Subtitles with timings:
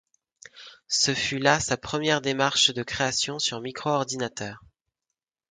[0.87, 4.59] Ce fut là sa première démarche de création sur micro-ordinateur.